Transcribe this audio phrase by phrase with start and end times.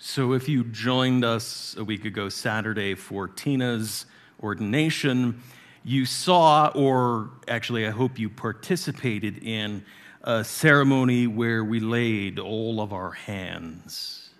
[0.00, 4.06] So, if you joined us a week ago, Saturday, for Tina's
[4.40, 5.42] ordination,
[5.82, 9.84] you saw, or actually, I hope you participated in,
[10.22, 14.30] a ceremony where we laid all of our hands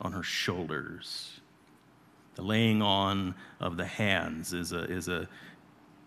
[0.00, 1.40] on her shoulders.
[2.36, 5.28] The laying on of the hands is a, is a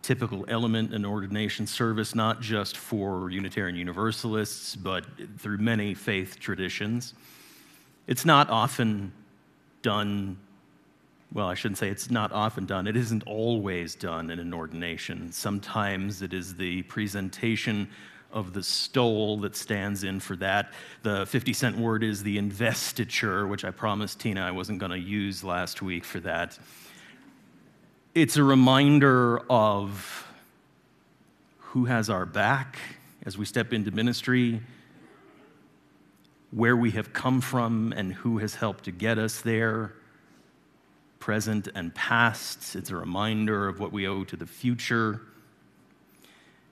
[0.02, 5.06] typical element in ordination service, not just for Unitarian Universalists, but
[5.38, 7.14] through many faith traditions.
[8.08, 9.12] It's not often
[9.82, 10.38] done,
[11.34, 15.32] well, I shouldn't say it's not often done, it isn't always done in an ordination.
[15.32, 17.88] Sometimes it is the presentation
[18.34, 20.74] of the stole that stands in for that.
[21.04, 25.00] The 50 cent word is the investiture, which I promised Tina I wasn't going to
[25.00, 26.58] use last week for that.
[28.16, 30.28] It's a reminder of
[31.60, 32.78] who has our back
[33.26, 34.62] as we step into ministry,
[36.52, 39.94] where we have come from, and who has helped to get us there,
[41.20, 42.76] present and past.
[42.76, 45.22] It's a reminder of what we owe to the future.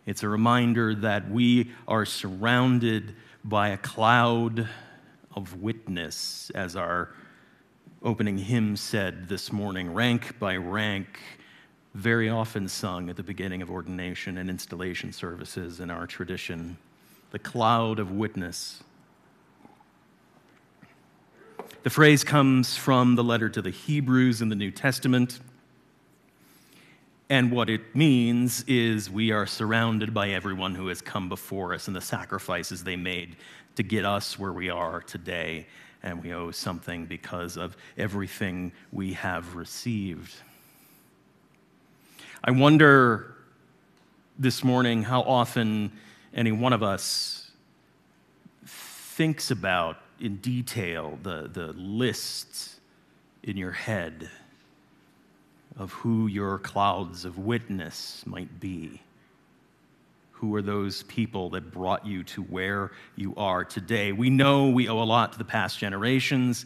[0.05, 4.67] It's a reminder that we are surrounded by a cloud
[5.35, 7.13] of witness, as our
[8.03, 11.19] opening hymn said this morning, rank by rank,
[11.93, 16.77] very often sung at the beginning of ordination and installation services in our tradition.
[17.31, 18.83] The cloud of witness.
[21.81, 25.39] The phrase comes from the letter to the Hebrews in the New Testament.
[27.29, 31.87] And what it means is we are surrounded by everyone who has come before us
[31.87, 33.37] and the sacrifices they made
[33.77, 35.67] to get us where we are today
[36.03, 40.35] and we owe something because of everything we have received.
[42.43, 43.35] I wonder
[44.37, 45.93] this morning how often
[46.33, 47.51] any one of us
[48.65, 52.79] thinks about in detail the, the list
[53.43, 54.29] in your head
[55.77, 59.01] of who your clouds of witness might be.
[60.33, 64.11] Who are those people that brought you to where you are today?
[64.11, 66.65] We know we owe a lot to the past generations,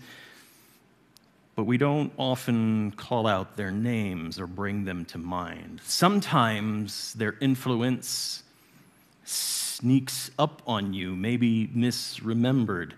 [1.56, 5.82] but we don't often call out their names or bring them to mind.
[5.84, 8.44] Sometimes their influence
[9.26, 12.94] sneaks up on you, maybe misremembered.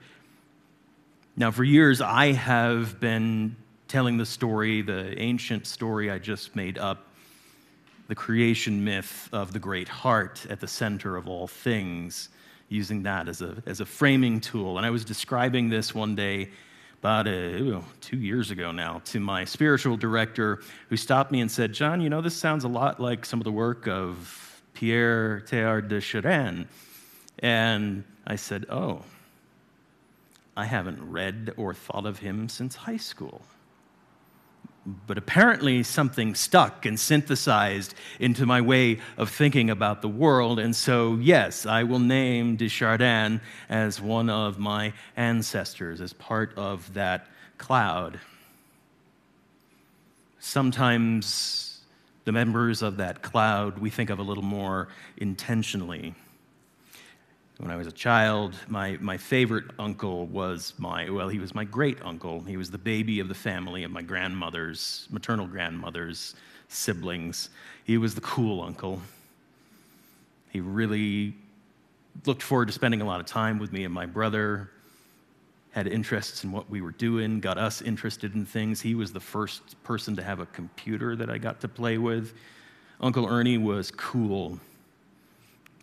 [1.37, 3.57] Now, for years, I have been
[3.89, 7.07] telling the story, the ancient story I just made up
[8.07, 12.29] the creation myth of the great heart at the center of all things,
[12.69, 14.77] using that as a, as a framing tool.
[14.77, 16.51] And I was describing this one day,
[16.99, 21.51] about uh, a, two years ago now, to my spiritual director, who stopped me and
[21.51, 25.41] said, John, you know, this sounds a lot like some of the work of Pierre
[25.41, 26.67] Teilhard de Chardin.
[27.39, 29.03] And I said, Oh,
[30.57, 33.41] I haven't read or thought of him since high school
[35.07, 40.59] but apparently something stuck and synthesized into my way of thinking about the world.
[40.59, 46.53] And so, yes, I will name de Chardin as one of my ancestors, as part
[46.55, 47.27] of that
[47.57, 48.19] cloud.
[50.39, 51.79] Sometimes
[52.25, 54.87] the members of that cloud we think of a little more
[55.17, 56.13] intentionally.
[57.57, 61.63] When I was a child, my, my favorite uncle was my, well, he was my
[61.63, 62.41] great uncle.
[62.41, 66.35] He was the baby of the family of my grandmother's, maternal grandmother's
[66.67, 67.49] siblings.
[67.85, 69.01] He was the cool uncle.
[70.49, 71.33] He really
[72.25, 74.69] looked forward to spending a lot of time with me and my brother,
[75.71, 78.81] had interests in what we were doing, got us interested in things.
[78.81, 82.33] He was the first person to have a computer that I got to play with.
[83.01, 84.59] Uncle Ernie was cool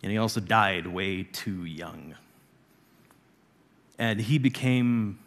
[0.03, 2.15] and he also died way too young.
[3.97, 5.17] And he became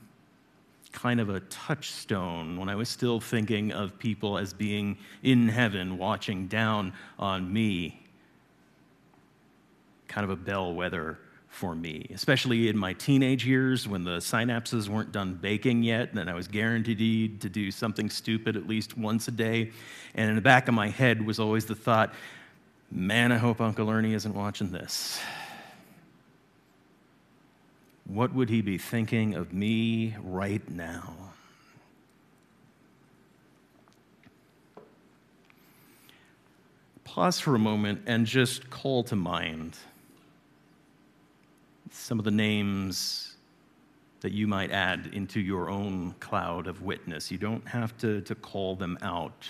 [0.92, 5.98] kind of a touchstone when I was still thinking of people as being in heaven
[5.98, 8.02] watching down on me.
[10.08, 15.10] Kind of a bellwether for me, especially in my teenage years when the synapses weren't
[15.10, 19.30] done baking yet, and I was guaranteed to do something stupid at least once a
[19.30, 19.70] day.
[20.14, 22.12] And in the back of my head was always the thought,
[22.90, 25.20] Man, I hope Uncle Ernie isn't watching this.
[28.04, 31.14] What would he be thinking of me right now?
[37.04, 39.76] Pause for a moment and just call to mind
[41.90, 43.36] some of the names
[44.20, 47.30] that you might add into your own cloud of witness.
[47.30, 49.48] You don't have to, to call them out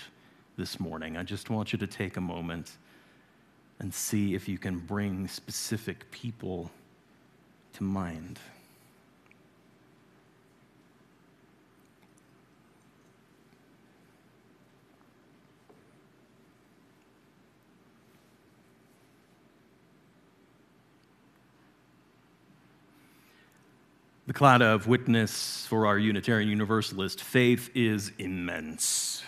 [0.57, 1.17] this morning.
[1.17, 2.77] I just want you to take a moment
[3.79, 6.71] and see if you can bring specific people
[7.73, 8.39] to mind.
[24.27, 29.23] The cloud of witness for our Unitarian Universalist faith is immense.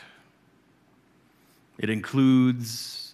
[1.78, 3.09] It includes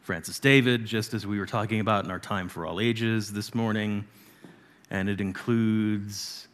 [0.00, 3.54] Francis David, just as we were talking about in our Time for All Ages this
[3.54, 4.06] morning,
[4.90, 6.48] and it includes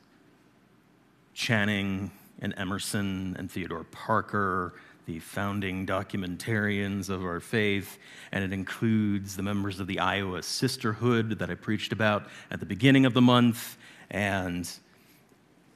[1.33, 2.11] Channing
[2.43, 4.75] and Emerson and Theodore Parker,
[5.07, 7.99] the founding documentarians of our faith,
[8.33, 12.67] and it includes the members of the Iowa Sisterhood that I preached about at the
[12.67, 13.79] beginning of the month,
[14.11, 14.69] and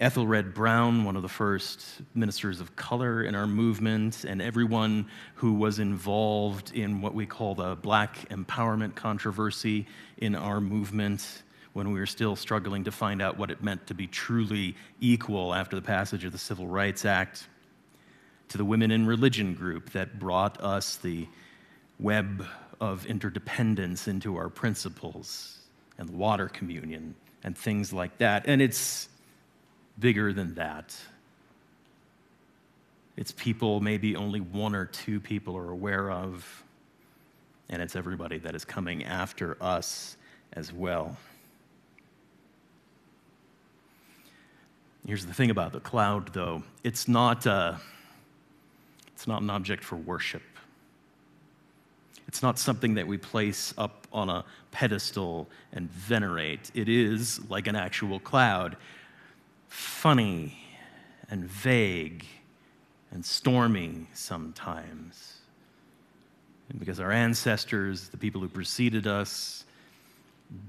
[0.00, 5.52] Ethelred Brown, one of the first ministers of color in our movement, and everyone who
[5.52, 9.86] was involved in what we call the black empowerment controversy
[10.16, 11.42] in our movement
[11.74, 15.52] when we were still struggling to find out what it meant to be truly equal
[15.52, 17.46] after the passage of the Civil Rights Act,
[18.48, 21.28] to the Women in Religion group that brought us the
[21.98, 22.46] web
[22.80, 25.58] of interdependence into our principles
[25.98, 27.14] and the water communion
[27.44, 28.44] and things like that.
[28.46, 29.10] And it's
[30.00, 30.96] bigger than that.
[33.16, 36.64] It's people maybe only one or two people are aware of,
[37.68, 40.16] and it's everybody that is coming after us
[40.54, 41.16] as well.
[45.06, 47.74] Here's the thing about the cloud, though it's not, uh,
[49.14, 50.42] it's not an object for worship.
[52.28, 56.70] It's not something that we place up on a pedestal and venerate.
[56.74, 58.76] It is like an actual cloud,
[59.70, 60.58] funny
[61.30, 62.26] and vague
[63.12, 65.38] and stormy sometimes.
[66.68, 69.64] And because our ancestors, the people who preceded us,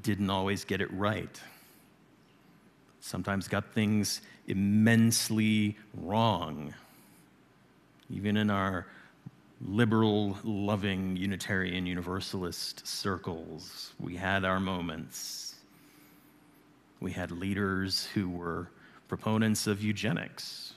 [0.04, 1.42] didn't always get it right.
[3.00, 6.74] Sometimes got things immensely wrong.
[8.10, 8.86] Even in our
[9.66, 13.94] liberal, loving Unitarian Universalist circles.
[14.00, 15.56] We had our moments.
[17.00, 18.70] We had leaders who were
[19.12, 20.72] proponents of eugenics.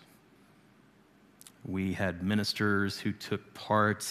[1.64, 4.04] We had ministers who took part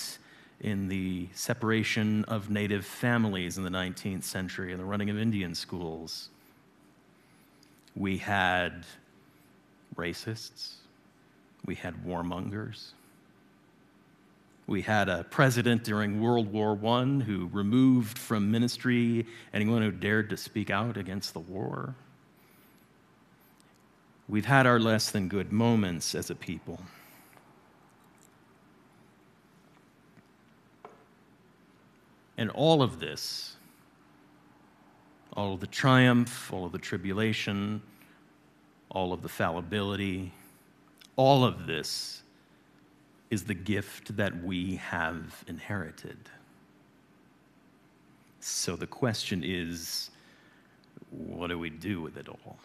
[0.61, 5.53] in the separation of native families in the 19th century and the running of Indian
[5.53, 6.29] schools.
[7.97, 8.85] We had
[9.97, 10.75] racists.
[11.65, 12.91] We had warmongers.
[14.67, 20.29] We had a president during World War I who removed from ministry anyone who dared
[20.29, 21.95] to speak out against the war.
[24.33, 26.79] We've had our less than good moments as a people.
[32.35, 33.57] And all of this,
[35.33, 37.83] all of the triumph, all of the tribulation,
[38.89, 40.33] all of the fallibility,
[41.15, 42.23] all of this
[43.29, 46.17] is the gift that we have inherited.
[48.39, 50.09] So the question is
[51.11, 52.57] what do we do with it all?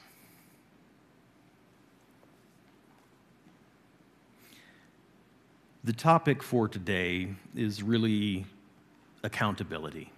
[5.88, 8.44] The topic for today is really
[9.22, 10.12] accountability.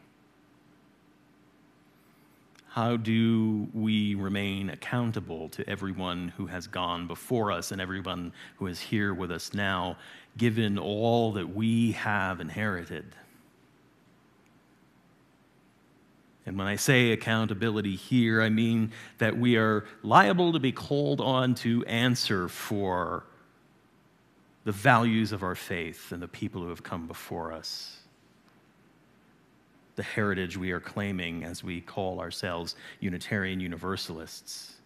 [2.70, 8.67] How do we remain accountable to everyone who has gone before us and everyone who
[8.67, 9.96] is here with us now,
[10.36, 13.15] given all that we have inherited?
[16.46, 21.20] And when I say accountability here, I mean that we are liable to be called
[21.20, 23.22] on to answer for
[24.64, 28.00] the values of our faith and the people who have come before us
[30.00, 34.76] the heritage we are claiming as we call ourselves Unitarian Universalists.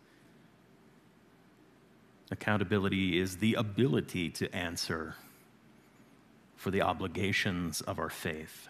[2.32, 5.14] Accountability is the ability to answer
[6.56, 8.68] for the obligations of our faith.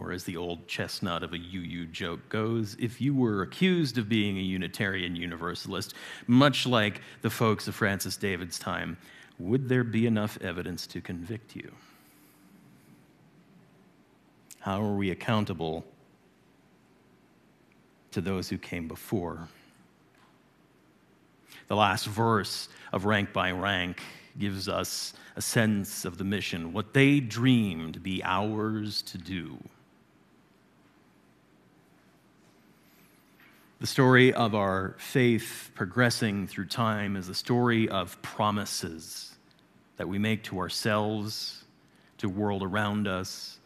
[0.00, 4.08] Or, as the old chestnut of a UU joke goes, if you were accused of
[4.08, 5.94] being a Unitarian Universalist,
[6.26, 8.96] much like the folks of Francis David's time,
[9.38, 11.70] would there be enough evidence to convict you?
[14.60, 15.84] How are we accountable
[18.10, 19.48] to those who came before?
[21.68, 24.02] The last verse of Rank by Rank
[24.38, 29.58] gives us a sense of the mission, what they dreamed be ours to do.
[33.84, 39.36] The story of our faith progressing through time is a story of promises
[39.98, 41.64] that we make to ourselves,
[42.16, 43.58] to the world around us,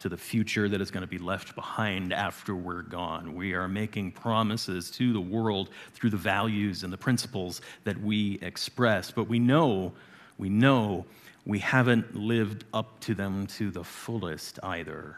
[0.00, 3.34] to the future that is going to be left behind after we're gone.
[3.34, 8.38] We are making promises to the world through the values and the principles that we
[8.42, 9.94] express, but we know,
[10.36, 11.06] we know
[11.46, 15.16] we haven't lived up to them to the fullest either.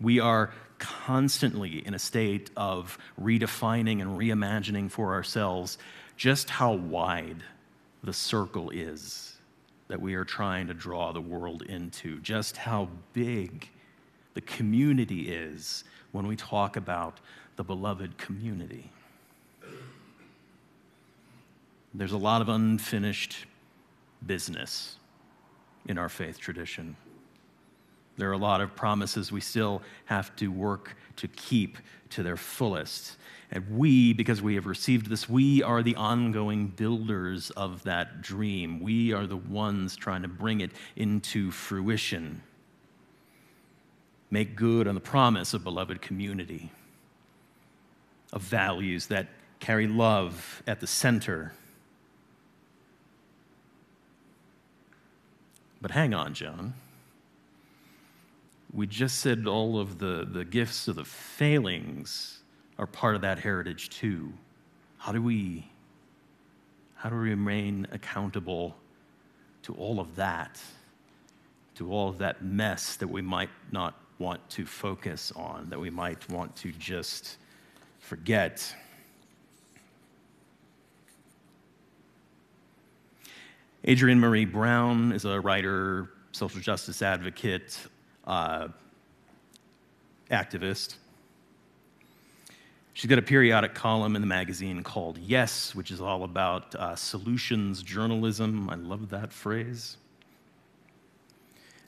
[0.00, 5.78] We are constantly in a state of redefining and reimagining for ourselves
[6.16, 7.42] just how wide
[8.02, 9.36] the circle is
[9.88, 13.68] that we are trying to draw the world into, just how big
[14.34, 17.20] the community is when we talk about
[17.56, 18.90] the beloved community.
[21.94, 23.46] There's a lot of unfinished
[24.26, 24.96] business
[25.86, 26.96] in our faith tradition.
[28.16, 31.78] There are a lot of promises we still have to work to keep
[32.10, 33.16] to their fullest.
[33.50, 38.80] And we, because we have received this, we are the ongoing builders of that dream.
[38.80, 42.42] We are the ones trying to bring it into fruition.
[44.30, 46.70] Make good on the promise of beloved community,
[48.32, 49.28] of values that
[49.60, 51.52] carry love at the center
[55.82, 56.74] But hang on, John.
[58.72, 62.40] We just said all of the, the gifts of the failings
[62.78, 64.32] are part of that heritage too.
[64.98, 65.68] How do we
[66.94, 68.76] how do we remain accountable
[69.64, 70.60] to all of that?
[71.74, 75.90] To all of that mess that we might not want to focus on, that we
[75.90, 77.38] might want to just
[77.98, 78.72] forget.
[83.88, 87.76] Adrienne Maree Brown is a writer, social justice advocate,
[88.26, 88.68] uh,
[90.30, 90.96] activist.
[92.94, 96.94] She's got a periodic column in the magazine called Yes, which is all about uh,
[96.94, 98.68] solutions journalism.
[98.68, 99.96] I love that phrase.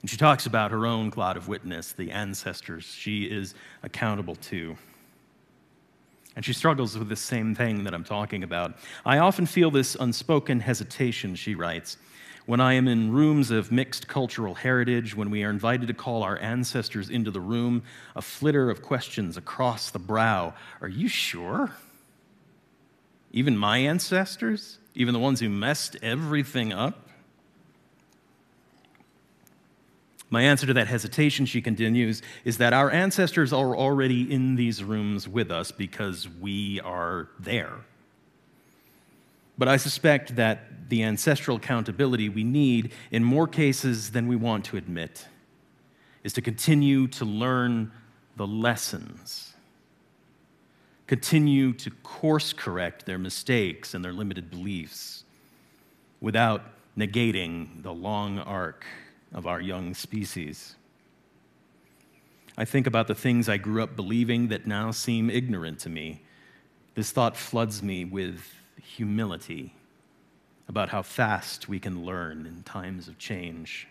[0.01, 4.77] And she talks about her own cloud of witness, the ancestors she is accountable to.
[6.37, 8.75] And she struggles with the same thing that I'm talking about.
[9.07, 11.97] I often feel this unspoken hesitation, she writes,
[12.47, 16.23] when I am in rooms of mixed cultural heritage, when we are invited to call
[16.23, 17.83] our ancestors into the room,
[18.15, 20.55] a flitter of questions across the brow.
[20.81, 21.71] Are you sure?
[23.33, 24.79] Even my ancestors?
[24.95, 27.09] Even the ones who messed everything up?
[30.29, 34.83] My answer to that hesitation, she continues, is that our ancestors are already in these
[34.83, 37.73] rooms with us because we are there.
[39.57, 44.65] But I suspect that the ancestral accountability we need, in more cases than we want
[44.67, 45.29] to admit,
[46.23, 47.93] is to continue to learn
[48.37, 49.55] the lessons,
[51.07, 55.25] continue to course correct their mistakes and their limited beliefs
[56.21, 56.63] without
[56.97, 58.85] negating the long arc
[59.33, 60.75] of our young species.
[62.57, 66.23] I think about the things I grew up believing that now seem ignorant to me.
[66.95, 68.49] This thought floods me with
[68.85, 69.75] humility
[70.69, 73.89] about how fast we can learn in times of change.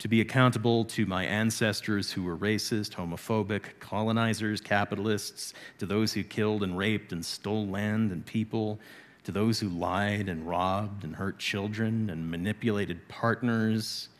[0.00, 6.22] To be accountable to my ancestors who were racist, homophobic, colonizers, capitalists, to those who
[6.22, 8.78] killed and raped and stole land and people,
[9.24, 14.10] to those who lied and robbed and hurt children and manipulated partners.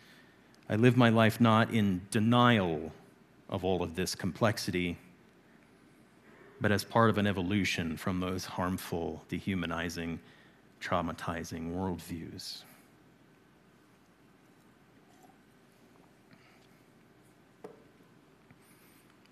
[0.68, 2.90] I live my life not in denial
[3.48, 4.98] of all of this complexity,
[6.60, 10.18] but as part of an evolution from those harmful, dehumanizing,
[10.80, 12.62] traumatizing worldviews.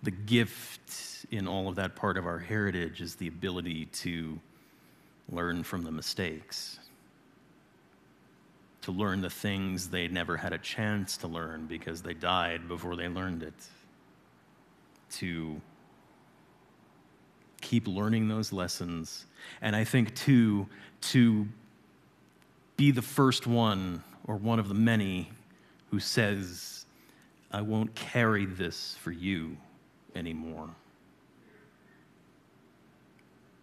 [0.03, 4.39] The gift in all of that part of our heritage is the ability to
[5.31, 6.79] learn from the mistakes,
[8.83, 12.97] to learn the things they never had a chance to learn because they died before
[12.97, 13.55] they learned it,
[15.13, 15.59] to
[17.65, 19.25] keep learning those lessons.
[19.63, 20.69] And I think, too,
[21.13, 21.49] to
[22.77, 25.31] be the first one or one of the many
[25.91, 26.85] who says,
[27.51, 29.57] I won't carry this for you
[30.15, 30.69] anymore.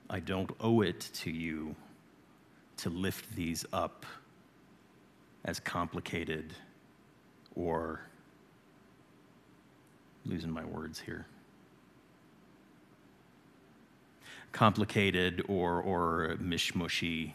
[0.10, 1.76] I don't owe it to you
[2.78, 4.06] to lift these up
[5.46, 6.54] as complicated
[7.56, 8.02] or
[10.26, 11.28] losing my words here.
[14.52, 17.34] Complicated or, or mishmushy.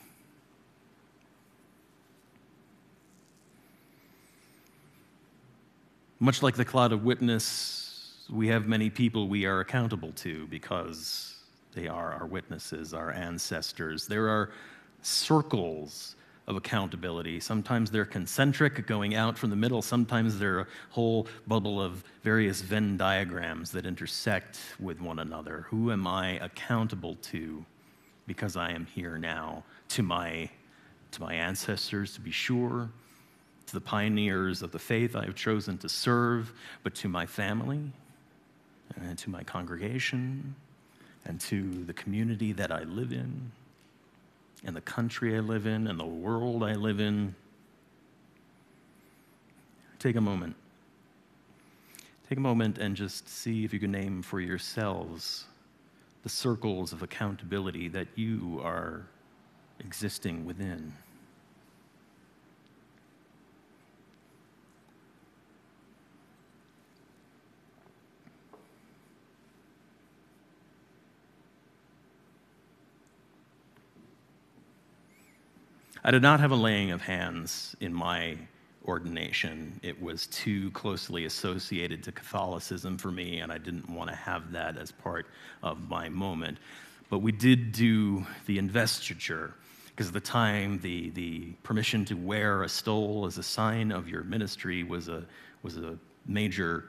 [6.18, 11.36] Much like the cloud of witness, we have many people we are accountable to because
[11.74, 14.06] they are our witnesses, our ancestors.
[14.06, 14.50] There are
[15.02, 16.16] circles
[16.46, 17.40] of accountability.
[17.40, 19.82] Sometimes they're concentric, going out from the middle.
[19.82, 25.66] Sometimes they're a whole bubble of various Venn diagrams that intersect with one another.
[25.70, 27.64] Who am I accountable to
[28.26, 29.64] because I am here now?
[29.88, 30.48] To my,
[31.12, 32.90] to my ancestors, to be sure,
[33.66, 36.52] to the pioneers of the faith I have chosen to serve,
[36.84, 37.92] but to my family,
[39.00, 40.54] and to my congregation
[41.24, 43.50] and to the community that I live in
[44.66, 47.34] and the country I live in and the world I live in.
[50.00, 50.56] Take a moment.
[52.28, 55.44] Take a moment and just see if you can name for yourselves
[56.24, 59.06] the circles of accountability that you are
[59.78, 60.92] existing within.
[76.06, 78.38] I did not have a laying of hands in my
[78.86, 79.80] ordination.
[79.82, 84.52] It was too closely associated to Catholicism for me, and I didn't want to have
[84.52, 85.26] that as part
[85.64, 86.58] of my moment.
[87.10, 89.54] But we did do the investiture,
[89.88, 94.08] because at the time, the, the permission to wear a stole as a sign of
[94.08, 95.24] your ministry was a,
[95.64, 96.84] was a major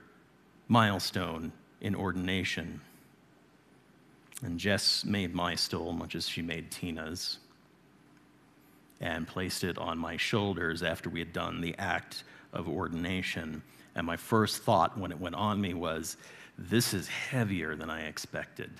[0.67, 2.79] milestone in ordination.
[4.43, 7.39] And Jess made my stole much as she made Tina's
[9.01, 12.23] and placed it on my shoulders after we had done the act
[12.53, 13.61] of ordination.
[13.95, 16.17] And my first thought when it went on me was,
[16.57, 18.71] this is heavier than I expected.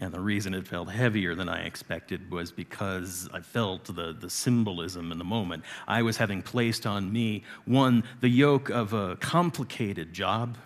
[0.00, 4.30] And the reason it felt heavier than I expected was because I felt the, the
[4.30, 5.64] symbolism in the moment.
[5.86, 10.56] I was having placed on me, one, the yoke of a complicated job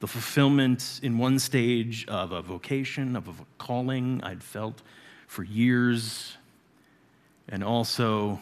[0.00, 4.82] the fulfillment in one stage of a vocation, of a calling I'd felt
[5.26, 6.36] for years,
[7.48, 8.40] and also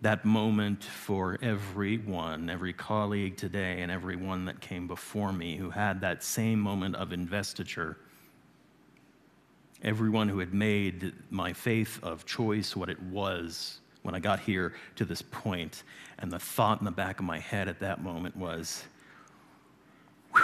[0.00, 6.00] that moment for everyone, every colleague today, and everyone that came before me who had
[6.00, 7.96] that same moment of investiture.
[9.82, 14.74] Everyone who had made my faith of choice what it was when I got here
[14.96, 15.82] to this point.
[16.18, 18.84] And the thought in the back of my head at that moment was,
[20.34, 20.42] Whew.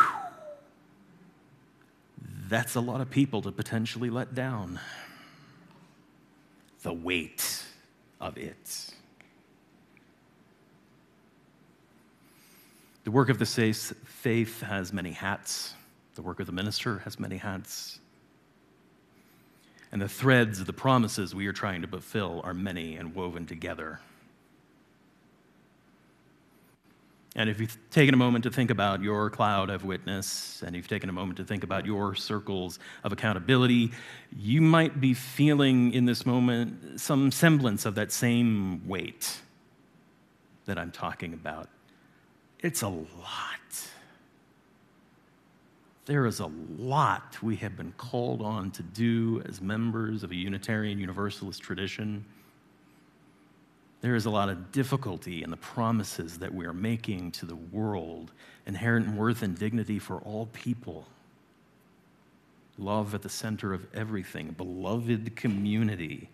[2.49, 4.81] That's a lot of people to potentially let down.
[6.83, 7.65] The weight
[8.21, 8.95] of it.
[13.05, 15.75] The work of the faith has many hats.
[16.15, 18.01] The work of the minister has many hats.
[19.93, 23.47] And the threads of the promises we are trying to fulfill are many and woven
[23.47, 24.01] together.
[27.39, 30.89] And if you've taken a moment to think about your cloud of witness, and you've
[30.89, 33.93] taken a moment to think about your circles of accountability,
[34.37, 39.39] you might be feeling in this moment some semblance of that same weight
[40.67, 41.69] that I'm talking about.
[42.59, 43.07] It's a lot.
[46.07, 50.35] There is a lot we have been called on to do as members of a
[50.35, 52.25] Unitarian Universalist tradition.
[54.01, 57.57] There is a lot of difficulty in the promises that we are making to the
[57.57, 58.33] world,
[58.67, 61.07] inherent worth and dignity for all people.
[62.79, 66.29] Love at the center of everything, beloved community.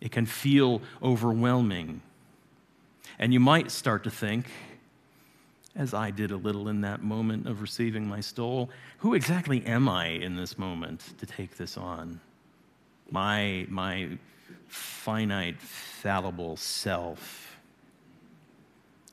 [0.00, 2.02] It can feel overwhelming.
[3.20, 4.46] And you might start to think,
[5.76, 9.88] as I did a little in that moment of receiving my stole, who exactly am
[9.88, 12.20] I in this moment to take this on?
[13.12, 14.18] My, my
[14.72, 17.56] finite, fallible self?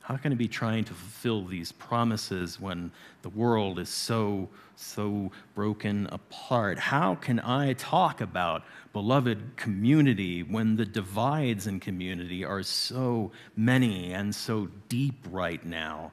[0.00, 2.90] How can I be trying to fulfill these promises when
[3.22, 6.78] the world is so, so broken apart?
[6.78, 14.12] How can I talk about beloved community when the divides in community are so many
[14.12, 16.12] and so deep right now?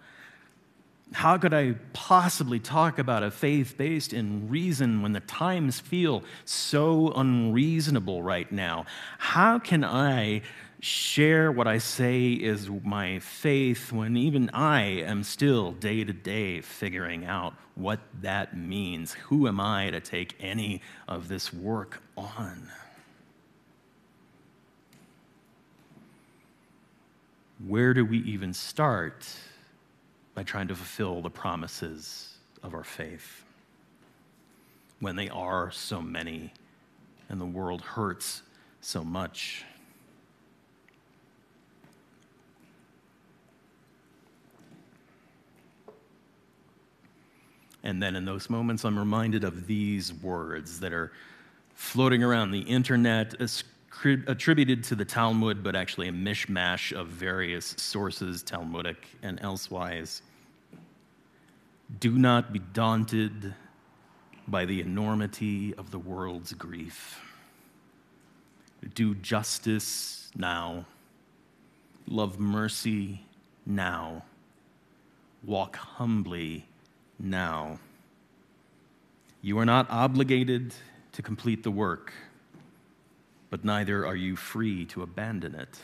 [1.14, 6.24] How could I possibly talk about a faith based in reason when the times feel
[6.44, 8.86] so unreasonable right now?
[9.18, 10.42] How can I
[10.80, 16.62] share what I say is my faith when even I am still day to day
[16.62, 19.14] figuring out what that means?
[19.14, 22.70] Who am I to take any of this work on?
[27.66, 29.26] Where do we even start?
[30.38, 33.44] By trying to fulfill the promises of our faith
[35.00, 36.54] when they are so many
[37.28, 38.44] and the world hurts
[38.80, 39.66] so much.
[47.82, 51.12] And then in those moments, I'm reminded of these words that are
[51.74, 58.44] floating around the internet, attributed to the Talmud, but actually a mishmash of various sources,
[58.44, 60.22] Talmudic and elsewise.
[62.00, 63.54] Do not be daunted
[64.48, 67.20] by the enormity of the world's grief.
[68.94, 70.86] Do justice now.
[72.08, 73.26] Love mercy
[73.66, 74.24] now.
[75.44, 76.68] Walk humbly
[77.20, 77.80] now.
[79.42, 80.74] You are not obligated
[81.14, 82.14] to complete the work,
[83.50, 85.80] but neither are you free to abandon it.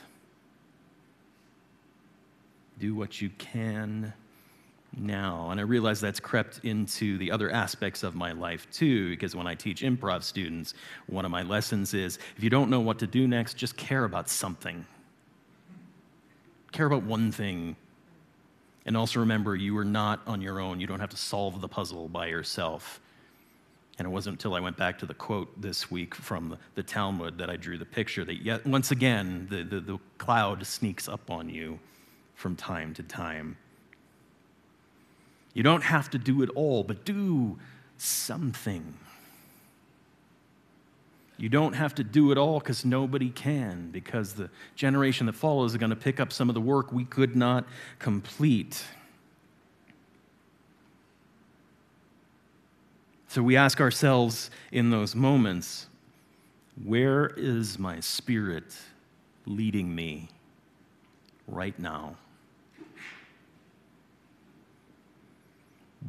[2.78, 4.14] Do what you can
[4.98, 5.50] now.
[5.50, 9.48] And I realize that's crept into the other aspects of my life too, because when
[9.48, 10.74] I teach improv students,
[11.08, 14.04] one of my lessons is if you don't know what to do next, just care
[14.04, 14.86] about something.
[16.72, 17.76] Care about one thing.
[18.86, 20.80] And also remember, you are not on your own.
[20.80, 23.00] You don't have to solve the puzzle by yourself.
[24.00, 27.38] And it wasn't until I went back to the quote this week from the Talmud
[27.38, 31.30] that I drew the picture that yet once again the, the, the cloud sneaks up
[31.30, 31.80] on you
[32.34, 33.56] from time to time.
[35.54, 37.60] You don't have to do it all, but do
[37.98, 38.96] something.
[41.38, 45.72] You don't have to do it all because nobody can, because the generation that follows
[45.72, 47.66] is going to pick up some of the work we could not
[48.00, 48.84] complete.
[53.28, 55.88] So we ask ourselves in those moments
[56.84, 58.76] where is my spirit
[59.46, 60.30] leading me
[61.48, 62.16] right now?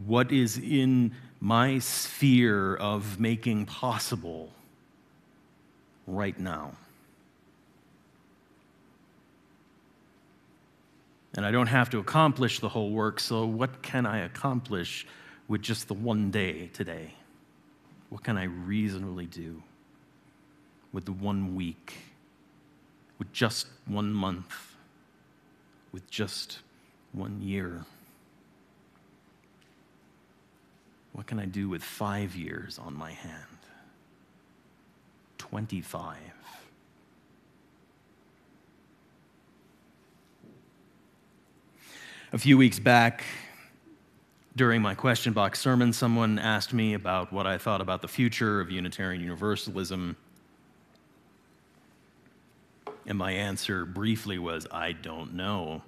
[0.07, 4.51] What is in my sphere of making possible
[6.07, 6.73] right now?
[11.37, 15.07] And I don't have to accomplish the whole work, so what can I accomplish
[15.49, 17.15] with just the one day today?
[18.09, 19.63] What can I reasonably do
[20.93, 21.95] with the one week,
[23.19, 24.77] with just one month,
[25.93, 26.61] with just
[27.13, 27.85] one year?
[31.15, 33.47] What can I do with five years on my hand?
[35.39, 36.17] 25.
[42.33, 43.23] A few weeks back,
[44.57, 48.61] during my question box sermon, someone asked me about what I thought about the future
[48.61, 50.17] of Unitarian Universalism.
[53.07, 55.83] And my answer briefly was, I don't know.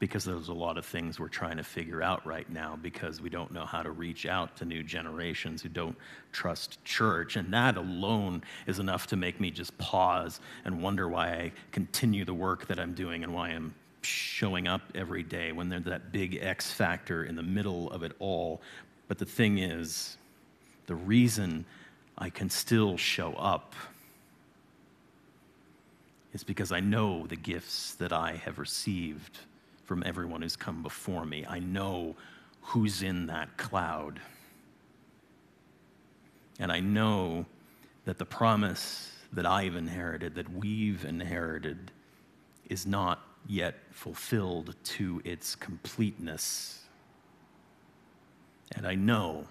[0.00, 3.30] Because there's a lot of things we're trying to figure out right now because we
[3.30, 5.96] don't know how to reach out to new generations who don't
[6.32, 7.36] trust church.
[7.36, 12.24] And that alone is enough to make me just pause and wonder why I continue
[12.24, 16.12] the work that I'm doing and why I'm showing up every day when there's that
[16.12, 18.62] big X factor in the middle of it all.
[19.06, 20.16] But the thing is,
[20.86, 21.66] the reason
[22.16, 23.74] I can still show up
[26.32, 29.38] is because I know the gifts that I have received
[29.90, 31.44] from everyone who's come before me.
[31.48, 32.14] I know
[32.60, 34.20] who's in that cloud.
[36.60, 37.44] And I know
[38.04, 41.90] that the promise that I've inherited, that we've inherited,
[42.68, 46.84] is not yet fulfilled to its completeness.
[48.76, 49.46] And I know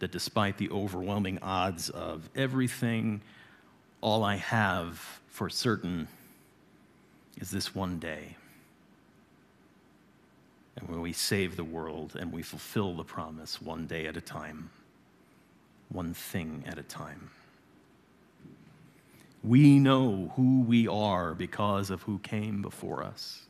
[0.00, 3.22] that despite the overwhelming odds of everything,
[4.02, 6.06] all I have for certain
[7.40, 8.36] is this one day.
[10.76, 14.20] And when we save the world and we fulfill the promise one day at a
[14.20, 14.70] time,
[15.88, 17.30] one thing at a time.
[19.42, 23.42] We know who we are because of who came before us.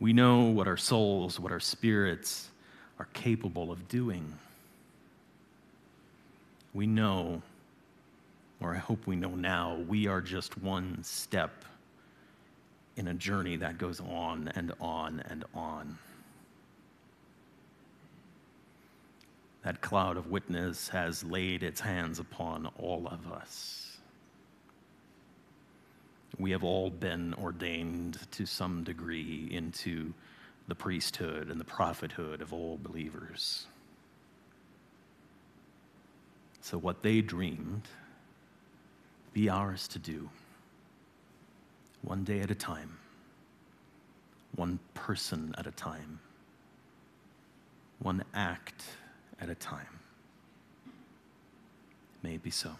[0.00, 2.48] We know what our souls, what our spirits
[2.98, 4.38] are capable of doing.
[6.72, 7.42] We know,
[8.60, 11.64] or I hope we know now, we are just one step
[12.96, 15.98] in a journey that goes on and on and on.
[19.64, 23.96] that cloud of witness has laid its hands upon all of us.
[26.38, 30.12] We have all been ordained to some degree into
[30.68, 33.66] the priesthood and the prophethood of all believers.
[36.60, 37.82] So, what they dreamed,
[39.32, 40.28] be ours to do,
[42.04, 42.98] one day at a time,
[44.54, 46.20] one person at a time,
[47.98, 48.84] one act
[49.40, 50.00] at a time.
[52.22, 52.70] May it be so.